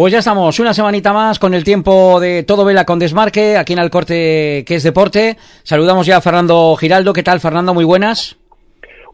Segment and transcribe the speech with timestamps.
[0.00, 3.74] Pues ya estamos, una semanita más con el tiempo de todo vela con desmarque, aquí
[3.74, 5.36] en Alcorte, que es deporte.
[5.62, 7.12] Saludamos ya a Fernando Giraldo.
[7.12, 7.74] ¿Qué tal, Fernando?
[7.74, 8.38] Muy buenas.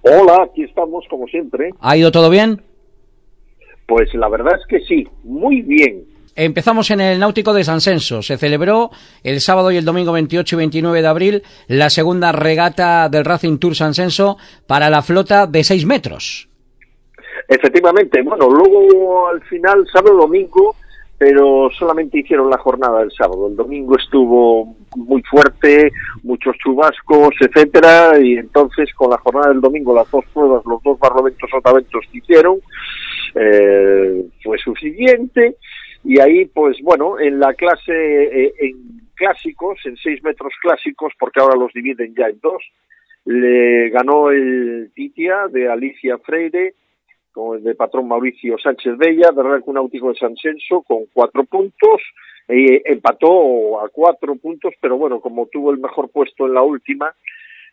[0.02, 1.70] Hola, aquí estamos como siempre.
[1.80, 2.62] ¿Ha ido todo bien?
[3.88, 6.04] Pues la verdad es que sí, muy bien.
[6.36, 8.22] Empezamos en el Náutico de San Senso.
[8.22, 8.92] Se celebró
[9.24, 13.58] el sábado y el domingo 28 y 29 de abril la segunda regata del Racing
[13.58, 14.36] Tour San Senso
[14.68, 16.48] para la flota de 6 metros.
[17.48, 20.74] Efectivamente, bueno, luego al final, sábado domingo,
[21.18, 23.48] pero solamente hicieron la jornada del sábado.
[23.48, 25.90] El domingo estuvo muy fuerte,
[26.22, 30.98] muchos chubascos, etcétera, y entonces con la jornada del domingo, las dos pruebas, los dos
[30.98, 32.58] barloventos sotaventos que hicieron,
[33.34, 35.56] eh, fue suficiente.
[36.04, 41.40] Y ahí, pues bueno, en la clase, eh, en clásicos, en seis metros clásicos, porque
[41.40, 42.62] ahora los dividen ya en dos,
[43.24, 46.74] le ganó el Titia de Alicia Freire,
[47.36, 51.44] con el de patrón Mauricio Sánchez Bella, de Real Náutico de San Censo, con cuatro
[51.44, 52.00] puntos,
[52.48, 57.14] eh, empató a cuatro puntos, pero bueno, como tuvo el mejor puesto en la última,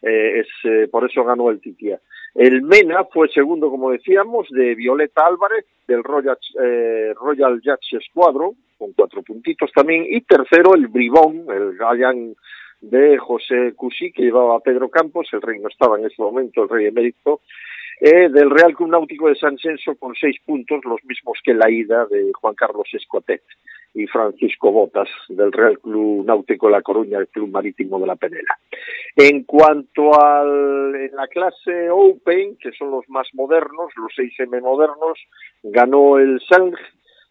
[0.01, 1.97] eh, es, eh, por eso ganó el Titia.
[2.35, 8.51] El Mena fue segundo, como decíamos, de Violeta Álvarez, del Royal, eh, Royal Judge Squadron,
[8.77, 12.35] con cuatro puntitos también, y tercero el Bribón, el Gallan
[12.81, 16.63] de José Cusí, que llevaba a Pedro Campos, el rey no estaba en ese momento,
[16.63, 17.39] el rey emérito,
[18.01, 21.69] eh, del Real Club Náutico de San Censo con seis puntos, los mismos que la
[21.69, 23.43] ida de Juan Carlos Escotet
[23.93, 28.15] y Francisco Botas del Real Club Náutico de La Coruña, el Club Marítimo de la
[28.15, 28.57] Penela.
[29.15, 35.19] En cuanto a la clase Open, que son los más modernos, los 6M modernos,
[35.61, 36.73] ganó el Sang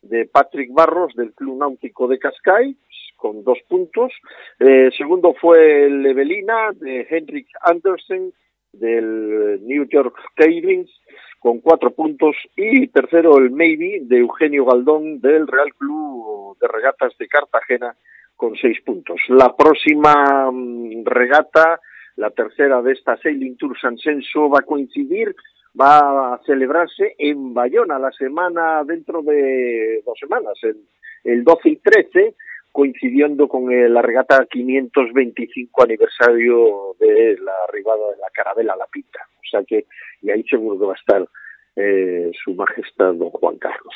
[0.02, 2.76] de Patrick Barros del Club Náutico de Cascais
[3.16, 4.12] con dos puntos.
[4.58, 8.32] Eh, segundo fue el Evelina de Henrik Andersen
[8.73, 10.92] del New York Cadence
[11.39, 17.12] con cuatro puntos y tercero el Maybe de Eugenio Galdón del Real Club de Regatas
[17.19, 17.97] de Cartagena
[18.37, 19.20] con seis puntos.
[19.28, 21.81] La próxima mm, regata,
[22.17, 25.34] la tercera de esta Sailing Tour San Censo, va a coincidir,
[25.78, 30.77] va a celebrarse en Bayona la semana dentro de dos semanas, el,
[31.25, 32.34] el 12 y 13,
[32.72, 39.21] coincidiendo con la regata 525 aniversario de la arribada de la Carabela a la Pinta.
[39.37, 39.84] O sea que,
[40.22, 41.28] y ahí seguro que va a estar
[41.77, 43.94] eh, su majestad don Juan Carlos.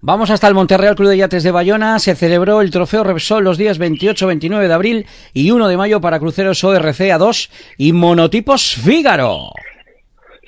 [0.00, 1.98] Vamos hasta el Monterreal Club de Yates de Bayona.
[1.98, 6.20] Se celebró el trofeo Repsol los días 28-29 de abril y 1 de mayo para
[6.20, 9.50] cruceros ORC A2 y monotipos Fígaro.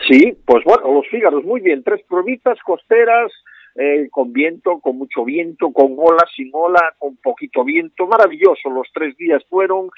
[0.08, 1.82] Sí, pues bueno, los Fígaros, muy bien.
[1.82, 3.32] Tres provitas costeras,
[3.74, 8.88] eh, con viento, con mucho viento, con ola, sin ola, con poquito viento, maravilloso, los
[8.92, 9.90] tres días fueron.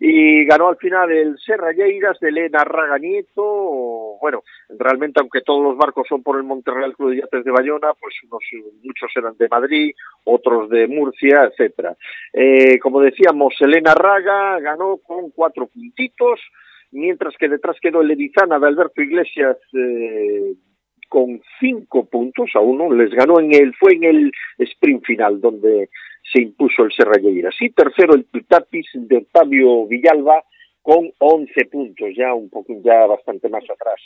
[0.00, 5.76] Y ganó al final el Serralleiras de Elena Raga Nieto, bueno, realmente aunque todos los
[5.76, 8.42] barcos son por el Monterreal Club de Yates de Bayona, pues unos,
[8.82, 11.96] muchos eran de Madrid, otros de Murcia, etcétera.
[12.32, 16.40] Eh, como decíamos, Elena Raga ganó con cuatro puntitos,
[16.90, 20.54] mientras que detrás quedó el Edizana de Alberto Iglesias eh,
[21.08, 25.88] con cinco puntos a uno, les ganó en el, fue en el sprint final donde
[26.32, 27.54] se impuso el Serralleiras.
[27.60, 30.44] Y tercero el Tapis de Octavio Villalba
[30.82, 34.00] con 11 puntos, ya un poco, ya bastante más atrás.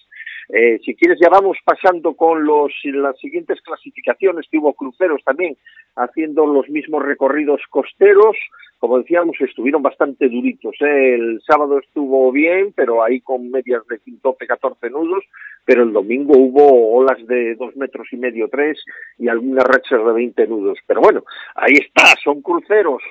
[0.48, 5.56] Eh, si quieres ya vamos pasando con los, las siguientes clasificaciones, que hubo cruceros también
[5.96, 8.36] haciendo los mismos recorridos costeros,
[8.78, 10.74] como decíamos, estuvieron bastante duritos.
[10.80, 11.14] ¿eh?
[11.14, 15.24] El sábado estuvo bien, pero ahí con medias de 12, 14 nudos,
[15.64, 18.82] pero el domingo hubo olas de dos metros y medio, tres,
[19.18, 20.78] y algunas rachas de 20 nudos.
[20.86, 21.24] Pero bueno,
[21.56, 23.02] ahí está, son cruceros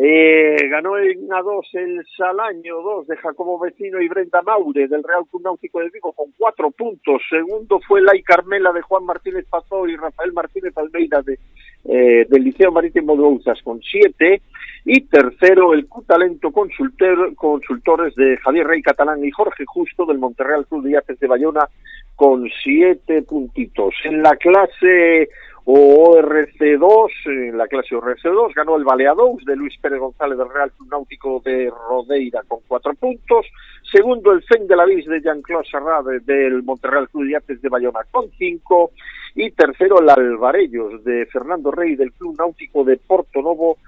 [0.00, 5.24] eh, ganó en A2 el Salaño 2 de Jacobo Vecino y Brenda Maure del Real
[5.28, 7.20] Club Náutico de Vigo con cuatro puntos.
[7.28, 11.40] Segundo fue la y Carmela de Juan Martínez Pazó y Rafael Martínez Almeida de,
[11.86, 14.40] eh, del Liceo Marítimo de Ouzas con siete.
[14.84, 20.84] Y tercero el Q-Talento Consultores de Javier Rey Catalán y Jorge Justo del Monterreal Club
[20.84, 21.68] de Yates de Bayona
[22.18, 23.94] con siete puntitos.
[24.02, 25.28] En la clase
[25.66, 30.88] ORC2, en la clase ORC2, ganó el Baleadous de Luis Pérez González del Real Club
[30.90, 33.46] Náutico de Rodeira con cuatro puntos.
[33.92, 37.68] Segundo, el Fen de la Vis de Jean-Claude Serrade del Monterreal Club de Artes de
[37.68, 38.90] Bayona con cinco.
[39.36, 43.78] Y tercero, el Alvarellos de Fernando Rey del Club Náutico de Porto Novo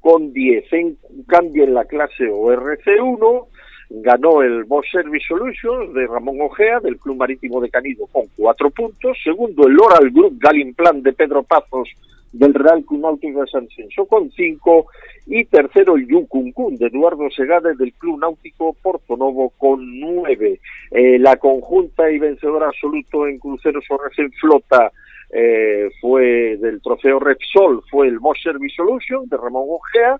[0.00, 0.70] con diez.
[0.74, 3.46] En cambio, en la clase ORC1,
[3.90, 8.70] ganó el Boss Service Solutions de Ramón Ojea del Club Marítimo de Canido con cuatro
[8.70, 11.88] puntos, segundo el Oral Group Galimplan de Pedro Pazos
[12.32, 14.86] del Real Club Náutico de San Censo con cinco.
[15.26, 20.60] Y tercero el Yucuncún de Eduardo Segade del Club Náutico Porto Novo con nueve.
[20.90, 24.90] Eh, la conjunta y vencedora absoluto en cruceros o en flota
[25.30, 30.18] eh, fue del trofeo Repsol, fue el Bosch Service Solution de Ramón Ojea,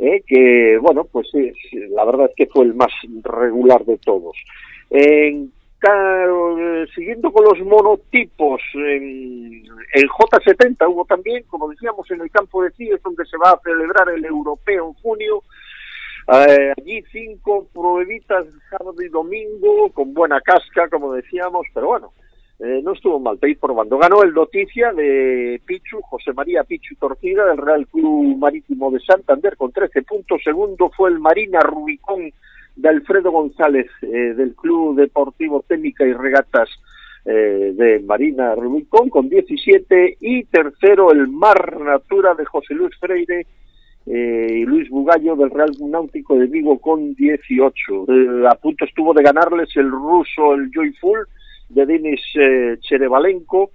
[0.00, 1.28] eh, que, bueno, pues
[1.90, 2.92] la verdad es que fue el más
[3.22, 4.36] regular de todos.
[4.90, 5.52] En
[6.94, 9.62] siguiendo con los monotipos, en
[9.94, 13.60] el J70 hubo también, como decíamos, en el campo de Cíes, donde se va a
[13.62, 15.42] celebrar el europeo en junio.
[16.28, 22.12] Eh, allí cinco pruebitas sábado y domingo, con buena casca, como decíamos, pero bueno,
[22.62, 23.96] eh, no estuvo mal ir probando.
[23.96, 29.56] Ganó el Noticia de Pichu, José María Pichu Torcida, del Real Club Marítimo de Santander,
[29.56, 30.42] con 13 puntos.
[30.44, 32.30] Segundo fue el Marina Rubicón
[32.76, 36.68] de Alfredo González eh, del Club Deportivo Técnica y Regatas
[37.24, 43.46] eh, de Marina Rubicón con 17 y tercero el Mar Natura de José Luis Freire
[44.06, 48.06] y Luis Bugallo del Real Náutico de Vigo con 18.
[48.48, 51.26] a punto estuvo de ganarles el ruso, el Joyful
[51.70, 52.20] de Denis
[52.80, 53.70] Cherevalenko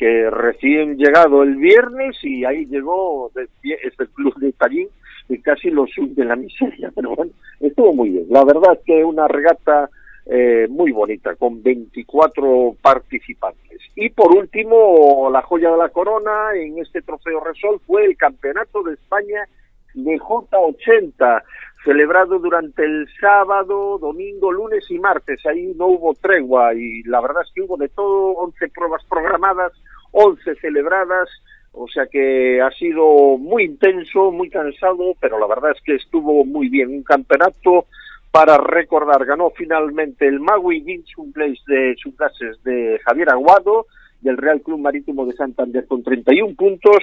[0.00, 4.88] que recién llegado el viernes y ahí llegó, el club de Tallín,
[5.28, 8.24] y casi lo de la miseria, pero bueno, estuvo muy bien.
[8.30, 9.90] La verdad es que una regata
[10.24, 13.80] eh, muy bonita, con 24 participantes.
[13.94, 18.82] Y por último, la joya de la corona en este trofeo Resol fue el Campeonato
[18.82, 19.46] de España
[19.92, 21.42] de J80,
[21.84, 25.44] celebrado durante el sábado, domingo, lunes y martes.
[25.46, 29.72] Ahí no hubo tregua y la verdad es que hubo de todo, 11 pruebas programadas,
[30.12, 31.28] 11 celebradas,
[31.72, 36.44] o sea que ha sido muy intenso, muy cansado, pero la verdad es que estuvo
[36.44, 36.90] muy bien.
[36.90, 37.86] Un campeonato
[38.30, 39.24] para recordar.
[39.24, 43.86] Ganó finalmente el Magui Jinsun Place de Subgases de Javier Aguado,
[44.20, 46.98] del Real Club Marítimo de Santander con 31 puntos.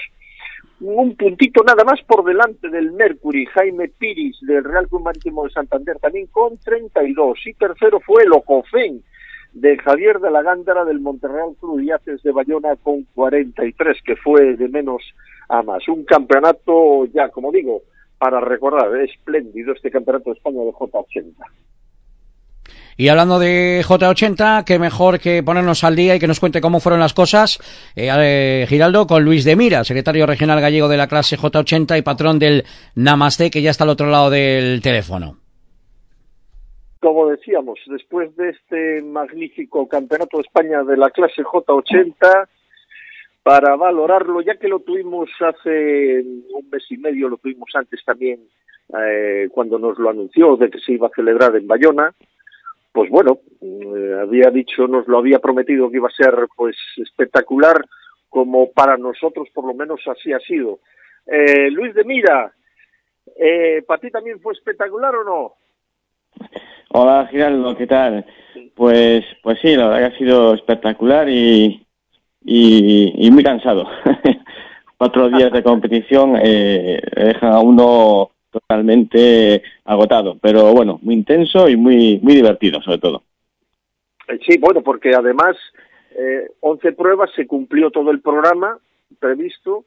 [0.79, 5.49] Un puntito nada más por delante del Mercury, Jaime Piris del Real Club Marítimo de
[5.49, 7.39] Santander también con 32.
[7.47, 9.03] Y tercero fue el Ocofén
[9.53, 14.55] de Javier de la Gándara del Monterreal Club Yaces de Bayona con 43, que fue
[14.55, 15.01] de menos
[15.49, 15.87] a más.
[15.87, 17.81] Un campeonato, ya como digo,
[18.19, 21.33] para recordar, espléndido este campeonato de España de J80.
[22.99, 26.79] Y hablando de J80, qué mejor que ponernos al día y que nos cuente cómo
[26.79, 27.59] fueron las cosas,
[27.95, 32.39] eh, Giraldo, con Luis de Mira, secretario regional gallego de la clase J80 y patrón
[32.39, 32.63] del
[32.95, 35.37] Namaste, que ya está al otro lado del teléfono.
[36.99, 42.47] Como decíamos, después de este magnífico campeonato de España de la clase J80,
[43.43, 48.39] para valorarlo, ya que lo tuvimos hace un mes y medio, lo tuvimos antes también
[48.99, 52.15] eh, cuando nos lo anunció de que se iba a celebrar en Bayona,
[52.97, 57.79] pues bueno, eh, había dicho, nos lo había prometido que iba a ser pues espectacular,
[58.27, 60.79] como para nosotros por lo menos así ha sido.
[61.27, 62.51] Eh, Luis de Mira,
[63.85, 65.53] ¿para ti también fue espectacular o no?
[66.89, 68.25] Hola Giraldo, ¿qué tal?
[68.73, 71.85] Pues, pues sí, la verdad que ha sido espectacular y,
[72.43, 73.87] y, muy cansado.
[74.97, 81.75] Cuatro días de competición eh, dejan a uno totalmente agotado, pero bueno, muy intenso y
[81.75, 83.23] muy, muy divertido sobre todo.
[84.27, 85.55] Eh, sí, bueno, porque además
[86.17, 88.77] eh, 11 pruebas se cumplió todo el programa
[89.19, 89.85] previsto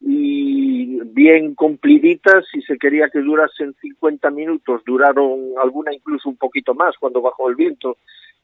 [0.00, 6.74] y bien cumpliditas si se quería que durasen 50 minutos, duraron alguna incluso un poquito
[6.74, 7.98] más cuando bajó el viento,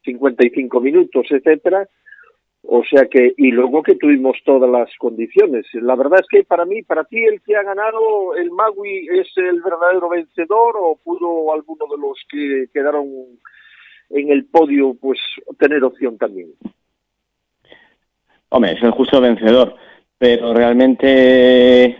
[0.05, 1.89] 55 minutos, etcétera.
[2.71, 5.67] O sea que, y luego que tuvimos todas las condiciones.
[5.73, 9.29] La verdad es que para mí, para ti, el que ha ganado, el Magui, es
[9.37, 13.07] el verdadero vencedor o pudo alguno de los que quedaron
[14.11, 15.19] en el podio, pues,
[15.59, 16.51] tener opción también.
[18.51, 19.75] Hombre, es el justo vencedor
[20.19, 21.97] pero realmente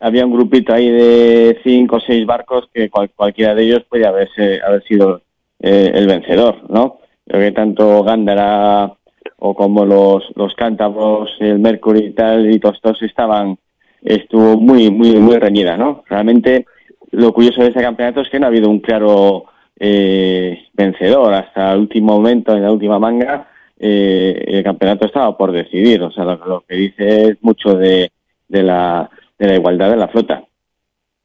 [0.00, 4.60] había un grupito ahí de cinco o seis barcos que cualquiera de ellos podía haberse,
[4.62, 5.22] haber sido
[5.60, 7.00] eh, el vencedor, ¿no?
[7.26, 8.94] Creo que tanto Gándara
[9.38, 13.56] o como los, los cántabros, el Mercury y tal, y todos, todos estaban,
[14.02, 16.02] estuvo muy, muy, muy reñida, ¿no?
[16.08, 16.66] Realmente
[17.12, 19.44] lo curioso de este campeonato es que no ha habido un claro
[19.78, 25.52] eh, vencedor hasta el último momento, en la última manga, eh, el campeonato estaba por
[25.52, 26.02] decidir.
[26.02, 28.10] O sea, lo, que dice es mucho de,
[28.48, 30.44] de, la, de la igualdad de la flota.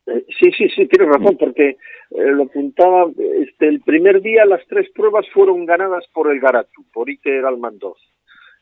[0.05, 1.77] Eh, sí, sí, sí, tienes razón, porque eh,
[2.10, 7.10] lo apuntaba, este, el primer día las tres pruebas fueron ganadas por el Garatu, por
[7.10, 7.98] Iker Almandoz.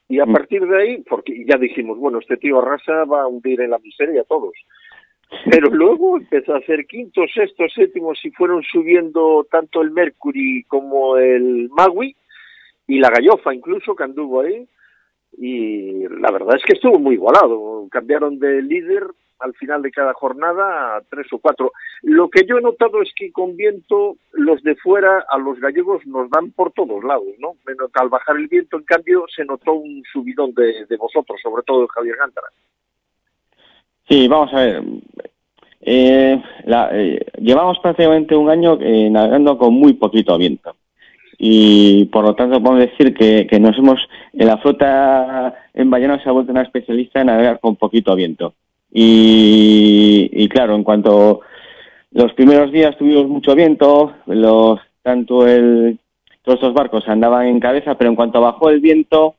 [0.07, 0.33] Y a mm.
[0.33, 3.79] partir de ahí, porque ya dijimos, bueno, este tío Arrasa va a hundir en la
[3.79, 4.53] miseria a todos.
[5.49, 11.17] Pero luego empezó a hacer quinto, sexto, séptimo, y fueron subiendo tanto el Mercury como
[11.17, 12.15] el Magui,
[12.91, 14.67] y la gallofa incluso que anduvo ahí
[15.37, 19.03] y la verdad es que estuvo muy igualado cambiaron de líder
[19.41, 21.71] al final de cada jornada tres o cuatro.
[22.03, 26.05] Lo que yo he notado es que con viento los de fuera a los gallegos
[26.05, 27.55] nos dan por todos lados, ¿no?
[27.93, 31.87] Al bajar el viento, en cambio, se notó un subidón de, vosotros, sobre todo de
[31.89, 32.47] Javier Gántara.
[34.07, 34.83] Sí, vamos a ver.
[35.81, 40.75] Eh, la, eh, llevamos prácticamente un año eh, navegando con muy poquito viento
[41.39, 43.99] y por lo tanto podemos decir que, que nos hemos
[44.33, 48.53] en la flota en Bayona se ha vuelto una especialista en navegar con poquito viento
[48.91, 51.41] y, y claro en cuanto
[52.11, 55.97] los primeros días tuvimos mucho viento los tanto el
[56.43, 59.35] todos estos barcos andaban en cabeza pero en cuanto bajó el viento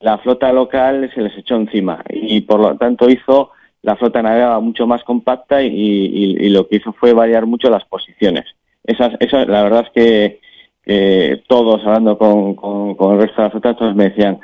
[0.00, 3.52] la flota local se les echó encima y por lo tanto hizo
[3.86, 7.84] la flota navegaba mucho más compacta y, y, lo que hizo fue variar mucho las
[7.84, 8.44] posiciones.
[8.82, 10.40] Esas, esa, la verdad es que,
[10.82, 14.40] que todos hablando con, con, el resto de la flota, todos me decían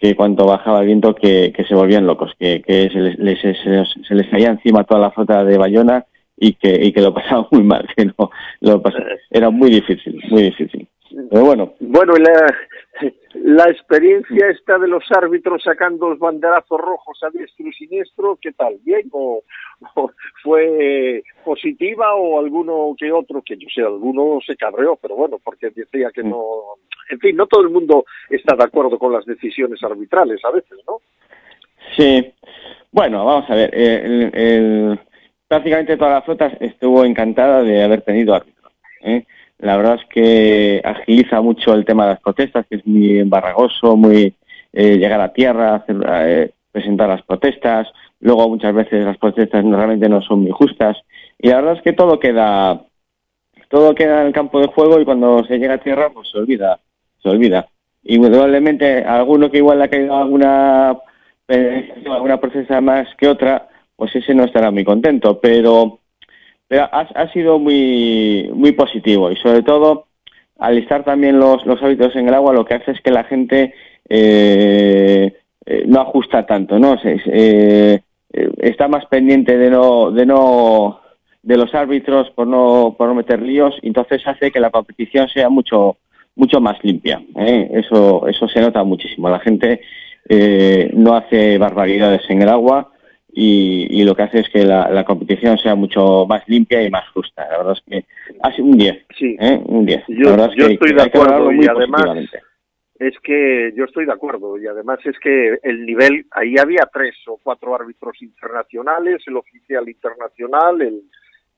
[0.00, 3.38] que cuando bajaba el viento que, que se volvían locos, que, que se, les, les,
[3.40, 7.12] se, se, les caía encima toda la flota de Bayona y que, y que lo
[7.14, 8.30] pasaban muy mal, que no,
[8.60, 10.88] lo pasaba, era muy difícil, muy difícil.
[11.30, 11.74] Pero bueno.
[11.80, 17.72] Bueno, la, la experiencia esta de los árbitros sacando los banderazos rojos a diestro y
[17.72, 18.78] siniestro, ¿qué tal?
[18.82, 19.42] ¿Bien o,
[19.96, 20.10] o,
[20.42, 25.70] fue positiva o alguno que otro, que yo sé, alguno se cabreó, pero bueno, porque
[25.70, 26.38] decía que no...
[27.10, 30.78] En fin, no todo el mundo está de acuerdo con las decisiones arbitrales a veces,
[30.86, 31.00] ¿no?
[31.96, 32.32] Sí.
[32.92, 33.74] Bueno, vamos a ver.
[33.74, 35.00] El, el,
[35.48, 38.72] prácticamente toda la flota estuvo encantada de haber tenido árbitros.
[39.02, 39.24] ¿eh?
[39.58, 43.96] La verdad es que agiliza mucho el tema de las protestas, que es muy embarragoso,
[43.96, 44.34] muy
[44.72, 47.88] eh, llegar a tierra, hacer, eh, presentar las protestas.
[48.20, 50.96] Luego muchas veces las protestas realmente no son muy justas.
[51.38, 52.82] Y la verdad es que todo queda,
[53.68, 56.38] todo queda en el campo de juego y cuando se llega a tierra, pues se
[56.38, 56.78] olvida,
[57.22, 57.68] se olvida.
[58.02, 60.96] Y probablemente alguno que igual ha caído alguna,
[61.48, 65.38] eh, alguna protesta más que otra, pues ese no estará muy contento.
[65.40, 66.00] Pero
[66.70, 70.06] pero ha, ha, sido muy, muy positivo y sobre todo
[70.56, 73.24] al estar también los, los hábitos en el agua lo que hace es que la
[73.24, 73.74] gente
[74.08, 75.34] eh,
[75.66, 76.96] eh, no ajusta tanto, ¿no?
[76.98, 78.00] Se, eh,
[78.58, 81.00] está más pendiente de no, de no
[81.42, 85.48] de los árbitros por no, por no meter líos, entonces hace que la competición sea
[85.48, 85.96] mucho,
[86.36, 87.22] mucho más limpia.
[87.36, 87.70] ¿eh?
[87.72, 89.28] Eso, eso se nota muchísimo.
[89.28, 89.80] La gente
[90.28, 92.92] eh, no hace barbaridades en el agua,
[93.32, 96.90] y, y, lo que hace es que la, la, competición sea mucho más limpia y
[96.90, 97.46] más justa.
[97.48, 98.04] La verdad es que
[98.42, 99.06] ha sido un 10.
[99.16, 99.36] Sí.
[99.38, 99.60] ¿eh?
[99.66, 100.04] Un 10.
[100.08, 102.04] Yo, la verdad es yo que, estoy de acuerdo y además
[102.98, 107.14] es que yo estoy de acuerdo y además es que el nivel, ahí había tres
[107.28, 111.02] o cuatro árbitros internacionales, el oficial internacional, el,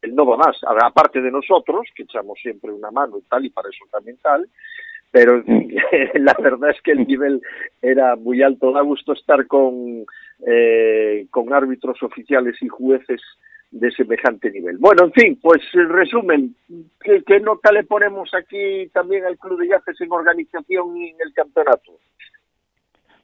[0.02, 3.68] el no más, aparte de nosotros, que echamos siempre una mano y tal, y para
[3.68, 4.49] eso también tal,
[5.12, 5.42] pero
[6.14, 7.40] la verdad es que el nivel
[7.80, 8.73] era muy alto.
[8.73, 10.04] Da gusto estar con,
[10.47, 13.21] eh, con árbitros oficiales y jueces
[13.71, 14.76] de semejante nivel.
[14.78, 16.54] Bueno, en fin, pues resumen,
[17.00, 21.16] ¿qué, ¿qué, nota le ponemos aquí también al Club de Yates en organización y en
[21.25, 21.92] el campeonato?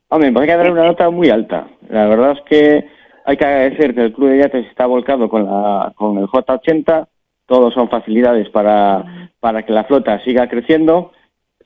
[0.08, 1.68] Hombre, hay que dar una nota muy alta.
[1.90, 2.97] La verdad es que
[3.28, 7.08] hay que agradecer que el Club de Yates está volcado con, la, con el J80,
[7.44, 11.12] todos son facilidades para, para que la flota siga creciendo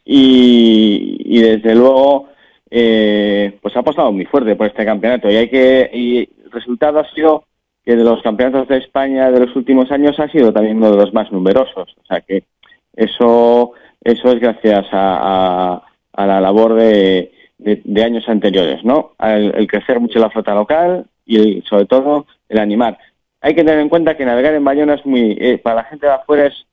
[0.04, 2.30] y, desde luego
[2.68, 5.30] eh, pues ha apostado muy fuerte por este campeonato.
[5.30, 7.44] Y hay que y el resultado ha sido
[7.84, 10.96] que de los campeonatos de España de los últimos años ha sido también uno de
[10.96, 11.94] los más numerosos.
[11.96, 12.42] O sea que
[12.96, 13.70] eso
[14.02, 15.80] eso es gracias a,
[16.12, 20.56] a, la labor de, de, de, años anteriores no el, el, crecer mucho la flota
[20.56, 22.98] local y el, sobre todo el animar
[23.40, 26.06] hay que tener en cuenta que navegar en Bayona es muy eh, para la gente
[26.06, 26.66] de afuera es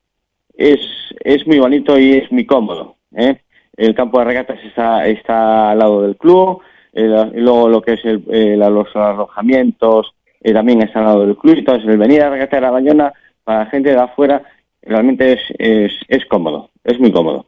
[0.57, 0.81] es,
[1.23, 3.39] es muy bonito y es muy cómodo ¿eh?
[3.79, 8.03] El campo de regatas está, está al lado del club, eh, luego lo que es
[8.03, 11.59] el, eh, los alojamientos eh, también está al lado del club.
[11.59, 13.13] Entonces, el venir a regatar a Bayona
[13.45, 14.43] para la gente de afuera
[14.81, 17.45] realmente es, es, cómodo, es muy cómodo.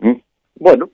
[0.00, 0.14] ¿Mm?
[0.56, 0.90] Bueno,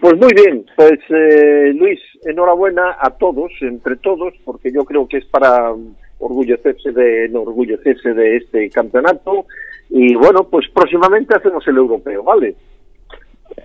[0.00, 5.18] pues muy bien, pues eh, Luis, enhorabuena a todos, entre todos, porque yo creo que
[5.18, 5.72] es para
[6.18, 9.46] orgullecerse de de este campeonato
[9.90, 12.56] y bueno, pues próximamente hacemos el europeo, ¿vale?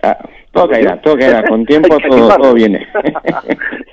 [0.03, 0.17] Ah,
[0.51, 2.87] todo caerá, todo caerá, con tiempo todo, todo, viene.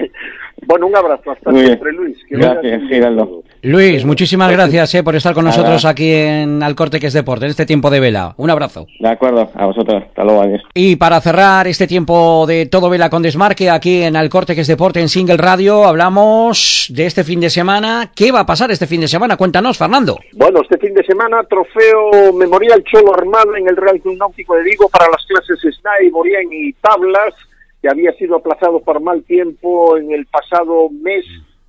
[0.69, 2.19] bueno, un abrazo, hasta Muy siempre, Luis.
[2.29, 3.43] Que gracias, Giraldo.
[3.63, 7.53] Luis, muchísimas gracias eh, por estar con nosotros aquí en Alcorte, que es deporte, en
[7.53, 8.35] este tiempo de vela.
[8.37, 8.87] Un abrazo.
[9.01, 10.63] De acuerdo, a vosotros, hasta luego, adiós.
[10.75, 14.67] Y para cerrar este tiempo de todo vela con desmarque aquí en Alcorte, que es
[14.67, 18.13] deporte, en Single Radio, hablamos de este fin de semana.
[18.15, 19.39] ¿Qué va a pasar este fin de semana?
[19.39, 20.19] Cuéntanos, Fernando.
[20.35, 24.65] Bueno, este fin de semana, trofeo Memorial Cholo Armado en el Real Club Náutico de
[24.65, 27.35] Vigo para las clases Snai, Borien y Tablas,
[27.81, 31.25] que había sido aplazado por mal tiempo en el pasado mes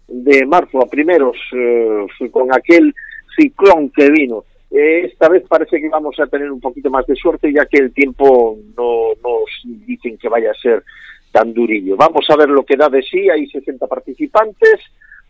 [0.07, 2.93] de marzo a primeros eh, con aquel
[3.37, 4.43] ciclón que vino.
[4.71, 7.77] Eh, esta vez parece que vamos a tener un poquito más de suerte ya que
[7.77, 10.83] el tiempo no nos dicen que vaya a ser
[11.31, 11.95] tan durillo.
[11.95, 14.79] Vamos a ver lo que da de sí, hay 60 participantes,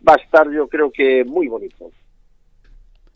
[0.06, 1.90] va a estar yo creo que muy bonito.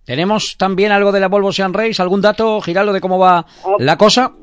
[0.05, 2.01] ¿Tenemos también algo de la Volvo Sean Race?
[2.03, 4.35] ¿Algún dato, Giraldo, de cómo va ah, la cosa?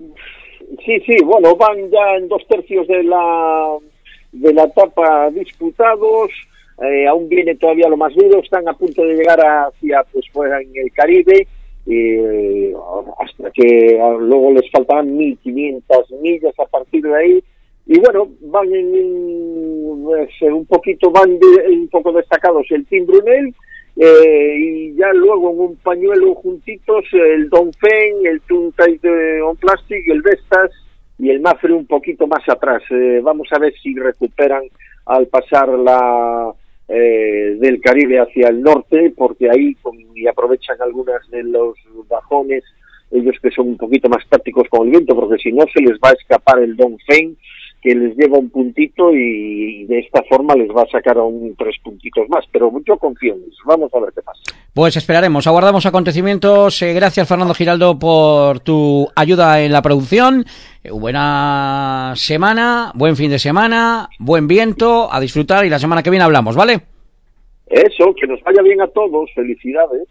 [0.80, 3.78] Sí, sí, bueno, van ya en dos tercios de la,
[4.32, 6.32] de la etapa disputados,
[6.82, 10.62] eh, aún viene todavía lo más duro, están a punto de llegar hacia, pues fuera
[10.62, 11.46] en el Caribe,
[11.88, 12.74] eh,
[13.20, 17.44] hasta que luego les faltarán 1.500 millas a partir de ahí,
[17.88, 21.38] y bueno, van en, pues, un poquito, van
[21.70, 23.54] un poco destacados el Team Brunel,
[23.96, 30.08] eh, y ya luego en un pañuelo juntitos el Donfen, el Tuntai de On Plastic,
[30.08, 30.72] el Vestas
[31.20, 32.82] y el Mafre un poquito más atrás.
[32.90, 34.64] Eh, vamos a ver si recuperan
[35.06, 36.54] al pasar la
[36.88, 39.78] eh, del Caribe hacia el norte, porque ahí
[40.30, 41.76] aprovechan algunas de los
[42.10, 42.64] bajones,
[43.12, 45.98] ellos que son un poquito más tácticos con el viento, porque si no se les
[46.00, 47.38] va a escapar el Donfen
[47.82, 51.76] que les lleva un puntito y de esta forma les va a sacar un tres
[51.84, 52.46] puntitos más.
[52.52, 53.64] Pero yo confío en eso.
[53.66, 54.42] Vamos a ver qué pasa.
[54.74, 56.82] Pues esperaremos, aguardamos acontecimientos.
[56.82, 60.46] Eh, gracias Fernando Giraldo por tu ayuda en la producción.
[60.84, 66.12] Eh, buena semana, buen fin de semana, buen viento, a disfrutar y la semana que
[66.12, 66.82] viene hablamos, ¿vale?
[67.68, 69.32] Eso, que nos vaya bien a todos.
[69.34, 70.08] Felicidades.